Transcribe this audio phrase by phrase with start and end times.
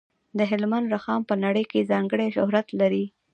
[0.37, 3.05] د هلمند رخام په نړۍ کې ځانګړی شهرت لري.